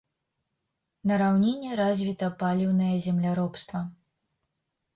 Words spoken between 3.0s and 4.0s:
земляробства.